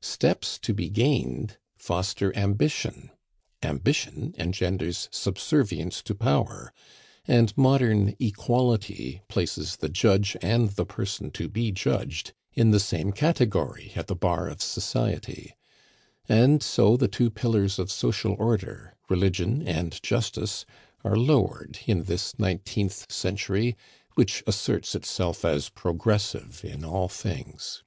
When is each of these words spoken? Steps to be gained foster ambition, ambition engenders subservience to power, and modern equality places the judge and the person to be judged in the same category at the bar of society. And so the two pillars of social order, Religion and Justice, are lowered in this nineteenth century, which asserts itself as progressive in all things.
Steps 0.00 0.60
to 0.60 0.72
be 0.72 0.88
gained 0.88 1.56
foster 1.76 2.32
ambition, 2.36 3.10
ambition 3.64 4.32
engenders 4.38 5.08
subservience 5.10 6.02
to 6.02 6.14
power, 6.14 6.72
and 7.26 7.52
modern 7.58 8.14
equality 8.20 9.22
places 9.26 9.74
the 9.78 9.88
judge 9.88 10.36
and 10.40 10.68
the 10.70 10.86
person 10.86 11.32
to 11.32 11.48
be 11.48 11.72
judged 11.72 12.32
in 12.52 12.70
the 12.70 12.78
same 12.78 13.10
category 13.10 13.90
at 13.96 14.06
the 14.06 14.14
bar 14.14 14.46
of 14.46 14.62
society. 14.62 15.52
And 16.28 16.62
so 16.62 16.96
the 16.96 17.08
two 17.08 17.28
pillars 17.28 17.80
of 17.80 17.90
social 17.90 18.36
order, 18.38 18.94
Religion 19.08 19.66
and 19.66 20.00
Justice, 20.00 20.64
are 21.02 21.16
lowered 21.16 21.80
in 21.88 22.04
this 22.04 22.38
nineteenth 22.38 23.10
century, 23.10 23.74
which 24.14 24.44
asserts 24.46 24.94
itself 24.94 25.44
as 25.44 25.70
progressive 25.70 26.64
in 26.64 26.84
all 26.84 27.08
things. 27.08 27.82